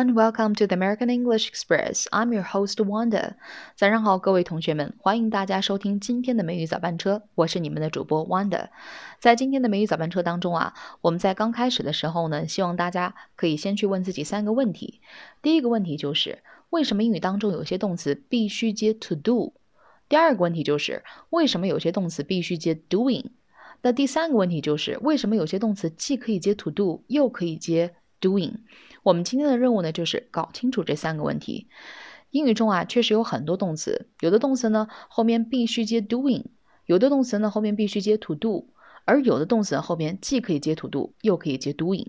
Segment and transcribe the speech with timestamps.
[0.00, 2.06] and welcome to the American English Express.
[2.10, 3.34] I'm your host Wanda.
[3.76, 8.68] 早上好，各位同学们，欢迎大家收听今天的美语早班车，我是你们的主播 Wanda。
[9.18, 15.02] 在今天的美语早班车当中啊，我们在刚开始的时候呢，希望大家可以先去问自己三个问题。
[15.42, 16.38] 第一个问题就是
[16.70, 19.52] 为什么英语当中有些动词必须接 to do？
[20.08, 23.26] 第二个问题就是为什么有些动词必须接 doing？
[23.82, 28.54] 那第三个问题就是为什么有些动词既可以接 to do 又可以接 doing？
[29.02, 31.68] 我们今天的任务呢，就是搞清楚这三个问题。
[32.30, 36.44] 英语中啊，确实有很多动词，有的动词呢后面必须接 doing，
[36.86, 38.68] 有的动词呢后面必须接 to do，
[39.04, 42.06] 而有的动词后面既可以接 to do，又可以接 doing。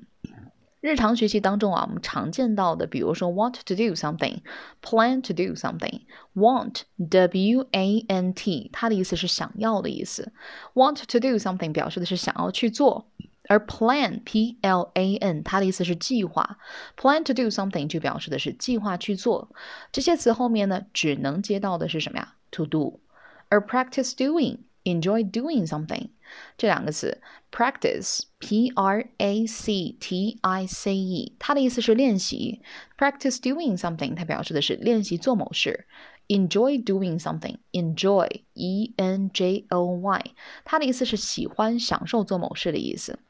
[0.80, 10.34] 日常学习当中啊，我们常见到的，比如说 want to do something，plan to do something，want w a n t，它的意思是想要的意思
[10.74, 13.08] ，want to do something 表示的是想要去做。
[13.51, 16.59] 而 plan p l a n 它的意思是计划，
[16.97, 19.51] plan to do something 就表示的是计划去做。
[19.93, 22.35] 这些词后面呢，只能接到的是什么呀？
[22.51, 23.01] to do。
[23.49, 26.09] 而 practice doing enjoy doing something
[26.59, 27.21] 这两个词，
[27.53, 32.61] practice p r a c t i c e 它的意思是练习，
[32.99, 35.87] practice doing something 它表示的是练习做某事。
[36.29, 43.21] enjoy doing something enjoy e n j o y 它的意思是喜欢享受做某事的意思。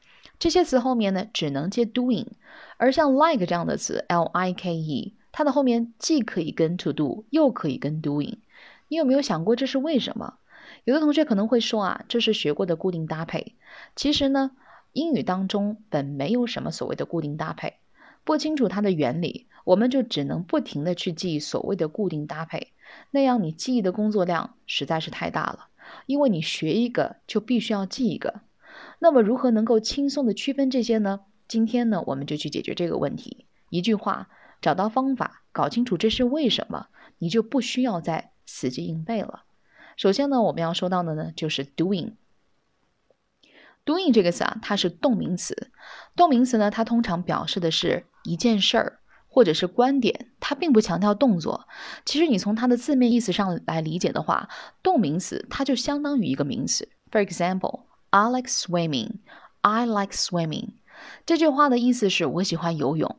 [0.42, 2.26] 这些词后面呢，只能接 doing，
[2.76, 8.38] 而像 like 这样的词，l i k e，它的后面既可以跟 to do，又可以跟 doing。
[8.88, 10.38] 你有没有想过这是为什么？
[10.82, 13.54] 有的同学可能会说啊，这是学过的固定搭配。
[13.94, 14.50] 其实呢，
[14.92, 17.74] 英语当中本没有什么所谓的固定搭配。
[18.24, 22.72] 不清楚它的原理，我们就只能不停的去记所谓的固定搭配，
[23.12, 25.68] 那样你记忆的工作量实在是太大了，
[26.06, 28.40] 因为你学一个就必须要记一个。
[28.98, 31.20] 那么如何能够轻松的区分这些呢？
[31.48, 33.46] 今天呢，我们就去解决这个问题。
[33.68, 34.28] 一句话，
[34.62, 36.86] 找到方法，搞清楚这是为什么，
[37.18, 39.42] 你就不需要再死记硬背了。
[39.96, 42.12] 首先呢，我们要说到的呢，就是 doing。
[43.84, 45.70] doing 这个词啊，它是动名词。
[46.16, 51.66] 动名词呢，它通常表示的是一件事儿或者是观点，它并不强调动作。
[52.06, 54.48] 其实你从它的字面意思上来理解的话，
[54.82, 56.88] 动名词它就相当于一个名词。
[57.10, 57.80] For example。
[58.11, 59.19] I like swimming.
[59.61, 60.69] I like swimming.
[61.25, 63.17] 这句话的意思是我喜欢游泳，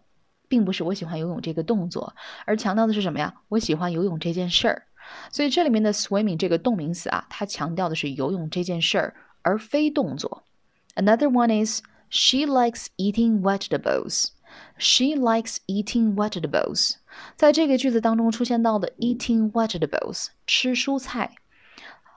[0.48, 2.14] 并不是我喜欢游泳这个动作，
[2.46, 3.34] 而强调的是什么呀？
[3.48, 4.82] 我喜欢游泳这件事儿。
[5.30, 10.44] 所以这里面的 swimming 这个动名词啊，它强调的是游泳这件事儿，而非动作。
[10.96, 14.28] Another one is she likes eating vegetables.
[14.76, 16.94] She likes eating vegetables.
[17.36, 21.36] 在这个句子当中出现到的 eating vegetables 吃蔬菜。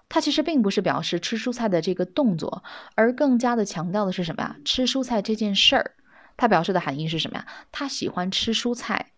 [0.09, 2.63] 它其实并不是表示吃蔬菜的这个动作，
[2.95, 4.57] 而更加的强调的是什么呀？
[4.65, 5.93] 吃蔬菜这件事儿，
[6.37, 7.47] 它表示的含义是什么呀？
[7.73, 9.13] 他喜欢吃蔬菜，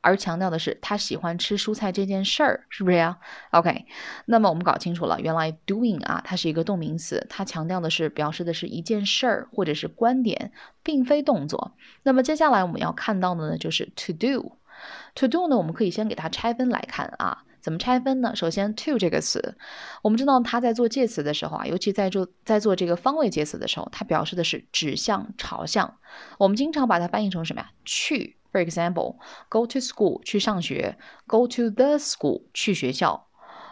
[0.00, 3.18] 而强调的是他喜欢吃蔬菜这件事儿，是不是呀
[3.50, 3.86] ？OK，
[4.26, 10.52] 那么我们搞清楚了，原来 doing 啊，它是一个动名词，它强调的是表示的是一件事儿或者是观点，
[10.82, 11.74] 并非动作。
[12.04, 17.44] 那么接下来我们要看到的呢，就是 to do，to do 呢，我们可以先给它拆分来看啊。
[17.62, 18.34] 怎么拆分呢？
[18.34, 19.56] 首先，to 这个词，
[20.02, 25.96] 我们知道它在做介词的时候啊，尤其在做在做这个方位介词的时候，它表示的是指向、朝向。
[26.38, 27.70] 我们经常把它翻译成什么呀？
[27.84, 28.36] 去。
[28.52, 33.28] For example，go to school 去上学，go to the school 去学校。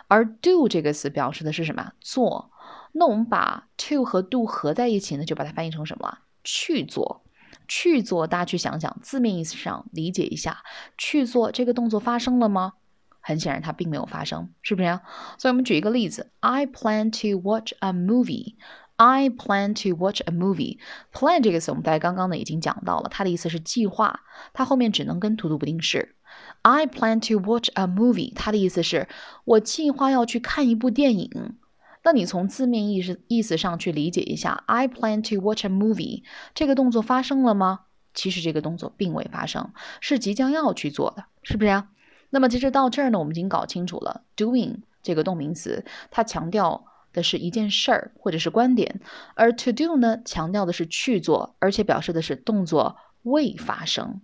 [0.09, 1.93] 而 do 这个词表示的是什么？
[2.01, 2.51] 做。
[2.93, 6.21] 那我们把 to 和 do 合在一起呢，就把它翻译成什么了？
[6.45, 7.23] 去做。
[7.69, 10.65] 去做，大家去想想，字面意思上理解一下，
[10.97, 12.73] 去做这个动作发生了吗？
[13.21, 15.03] 很显然，它并没有发生，是不是呀？
[15.39, 18.57] 所以我们举一个例子：I plan to watch a movie.
[18.97, 20.79] I plan to watch a movie.
[21.13, 24.21] Plan 这个词我们在刚刚呢已经讲到了，它的意思是计划，
[24.53, 26.17] 它后面只能跟 to do 不定式。
[26.63, 29.09] I plan to watch a movie，它的意思是
[29.45, 31.57] 我计划要去看一部电影。
[32.03, 36.23] 那你从字面意思意思上去理解一下，I plan to watch a movie
[36.55, 37.81] 这个动作发生了吗？
[38.13, 41.89] 其实这个动作并未发生，是即将要去做的，是不是呀？
[42.31, 49.01] 那么其实到这儿呢，我们已经搞清楚了，doing 这个动名词，它强调的是一件事儿或者是观点，
[49.35, 54.21] 而 to do 呢，强调的是去做，而且表示的是动作未发生。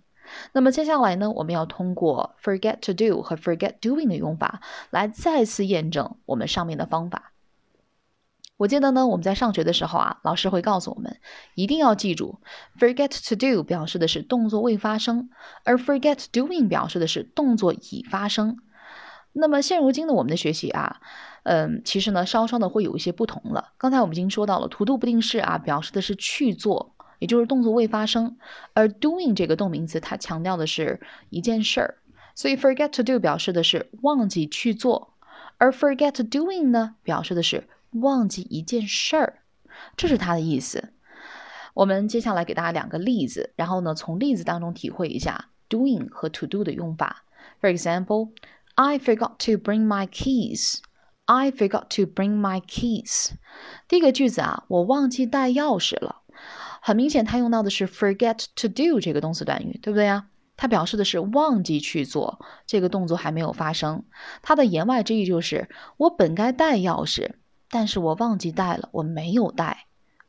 [0.52, 4.60] 那么接下来呢，我们要通过 forget to do 和 forget doing 的用法，
[4.90, 7.32] 来再次验证我们上面的方法。
[8.56, 11.18] 我记得呢，我们在上学的时候啊，老师会告诉我们，
[11.54, 12.40] 一定要记住
[12.78, 15.28] ，forget to do 表示的是动作未发生，
[15.64, 18.56] 而 forget doing 表示的是动作已发生。
[19.34, 21.00] 那么现如今的我们的学习啊，
[21.42, 23.72] 嗯，其实呢，稍稍的会有一些不同了。
[23.76, 28.38] 刚才我们已经说到了，to do 不定式啊，表示的是去做，也就是动作未发生。
[28.72, 30.98] 而 doing 这个动名词，它强调的是
[31.28, 31.96] 一件事儿，
[32.34, 35.12] 所以 forget to do 表示的是忘记去做，
[35.58, 39.38] 而 forget doing 呢，表示的是忘记一件事儿，
[39.96, 40.92] 这是它的意思。
[41.74, 47.24] 我们接下来给大家两个例子，然后呢，从例子当中体会一下 doing 和 to do 的用法。
[47.60, 48.30] For example,
[48.74, 50.78] I forgot to bring my keys.
[51.26, 53.30] I forgot to bring my keys。
[53.88, 56.22] 第一个句子啊，我忘记带钥匙了。
[56.80, 60.28] 很明显，它用到的是 forget to do 这个动词短语，对不对呀？
[60.56, 64.04] 它表示的是忘记去做这个动作还没有发生。
[64.40, 65.68] 它的言外之意就是
[65.98, 67.32] 我本该带钥匙，
[67.70, 69.86] 但是我忘记带了，我没有带。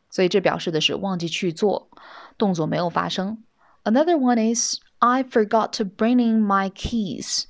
[0.10, 1.90] 所以这表示的是忘记去做，
[2.38, 3.44] 动作没有发生。
[3.84, 7.44] Another one is I forgot to bringing my keys.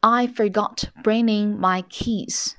[0.00, 2.52] I forgot bringing my keys.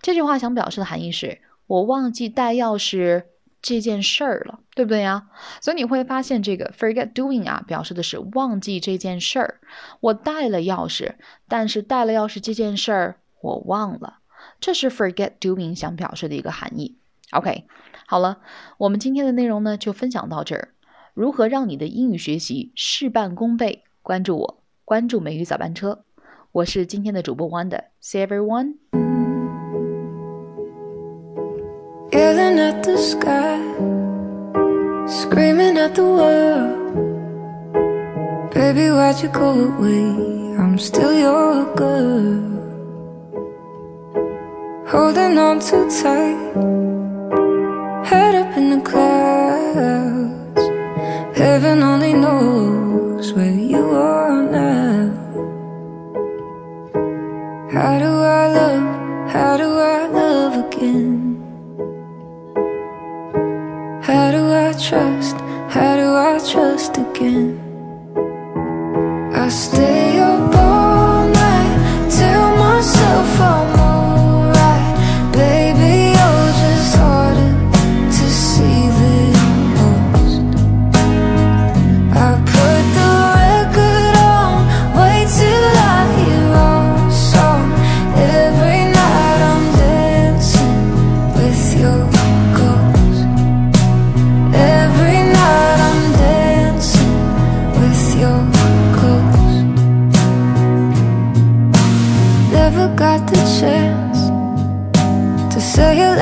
[0.00, 3.24] 这句话想表示的含义是我忘记带钥匙
[3.60, 5.28] 这件事儿了，对不对呀？
[5.60, 9.60] 所以你会发现这个 forget doing 啊，表示的是忘记这件事儿。
[10.00, 11.14] 我带了钥匙，
[11.46, 14.19] 但是带了钥匙这件事儿我忘了，
[14.60, 16.98] 这是 forget doing 想表示的一个含义。
[17.32, 17.66] OK。
[18.06, 18.38] 好了，
[18.78, 20.70] 我们今天的内容呢就分享到这儿。
[21.14, 23.84] 如何让你的英语学习事半功倍？
[24.02, 26.04] 关注我，关注美语早班车。
[26.52, 27.84] 我是今天的主播 Wanda。
[28.02, 28.78] See everyone.
[32.10, 33.60] Yelling at the sky,
[35.06, 36.76] screaming at the world.
[38.52, 40.56] Baby, why'd you go away?
[40.58, 42.59] I'm still your girl.
[44.90, 46.34] Holding on too tight
[48.10, 50.62] head up in the clouds.
[51.38, 55.12] Heaven only knows where you are now.
[57.70, 58.10] How do
[58.40, 59.30] I love?
[59.30, 61.38] How do I love again?
[64.02, 65.36] How do I trust?
[65.76, 67.48] How do I trust again?
[69.36, 70.09] I stay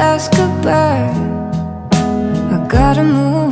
[0.09, 1.13] else goodbye.
[2.55, 3.48] I gotta move.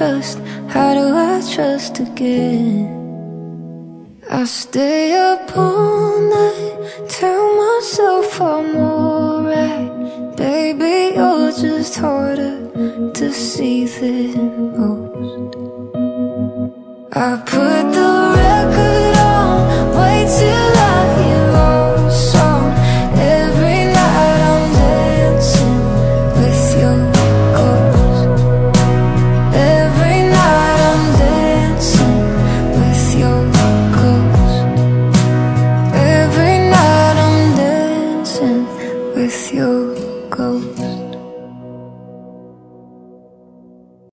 [0.00, 0.38] Trust?
[0.68, 2.88] How do I trust again?
[4.30, 10.36] I stay up all night, tell myself I'm alright.
[10.36, 12.56] Baby, you're just harder
[13.18, 15.56] to see than most.
[17.12, 17.99] I put the